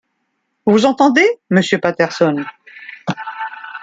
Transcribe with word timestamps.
Vous 0.65 0.85
entendez, 0.87 1.27
monsieur 1.51 1.77
Patterson?… 1.79 2.43